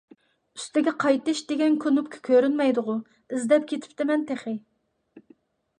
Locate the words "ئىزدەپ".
3.35-3.71